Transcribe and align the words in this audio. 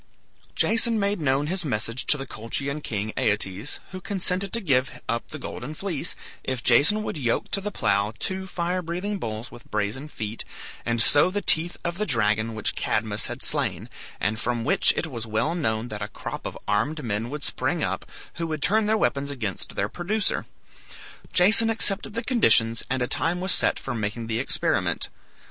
Jason 0.55 0.99
made 0.99 1.19
known 1.21 1.45
his 1.45 1.63
message 1.63 2.07
to 2.07 2.17
the 2.17 2.25
Colchian 2.25 2.81
king, 2.81 3.13
Aeetes, 3.15 3.77
who 3.91 4.01
consented 4.01 4.51
to 4.51 4.59
give 4.59 4.99
up 5.07 5.27
the 5.27 5.37
golden 5.37 5.75
fleece 5.75 6.15
if 6.43 6.63
Jason 6.63 7.03
would 7.03 7.17
yoke 7.17 7.51
to 7.51 7.61
the 7.61 7.69
plough 7.69 8.11
two 8.17 8.47
fire 8.47 8.81
breathing 8.81 9.19
bulls 9.19 9.51
with 9.51 9.69
brazen 9.69 10.07
feet, 10.07 10.43
and 10.87 10.99
sow 11.03 11.29
the 11.29 11.39
teeth 11.43 11.77
of 11.85 11.99
the 11.99 12.07
dragon 12.07 12.55
which 12.55 12.73
Cadmus 12.75 13.27
had 13.27 13.43
slain, 13.43 13.87
and 14.19 14.39
from 14.39 14.63
which 14.63 14.91
it 14.97 15.05
was 15.05 15.27
well 15.27 15.53
known 15.53 15.89
that 15.89 16.01
a 16.01 16.07
crop 16.07 16.47
of 16.47 16.57
armed 16.67 17.03
men 17.03 17.29
would 17.29 17.43
spring 17.43 17.83
up, 17.83 18.09
who 18.37 18.47
would 18.47 18.63
turn 18.63 18.87
their 18.87 18.97
weapons 18.97 19.29
against 19.29 19.75
their 19.75 19.87
producer. 19.87 20.47
Jason 21.31 21.69
accepted 21.69 22.15
the 22.15 22.23
conditions, 22.23 22.81
and 22.89 23.03
a 23.03 23.07
time 23.07 23.39
was 23.39 23.51
set 23.51 23.77
for 23.77 23.93
making 23.93 24.25
the 24.25 24.39
experiment. 24.39 25.09